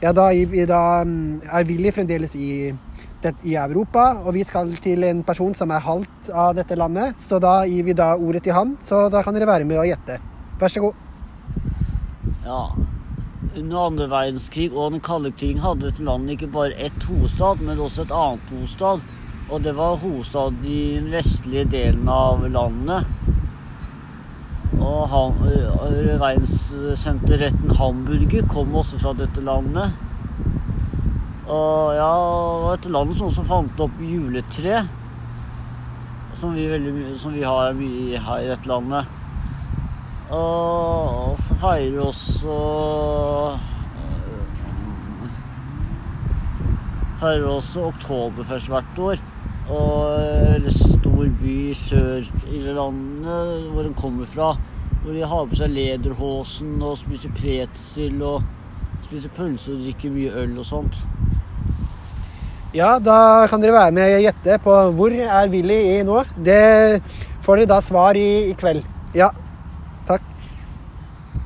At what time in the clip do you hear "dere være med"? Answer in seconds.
9.36-9.82, 63.62-64.16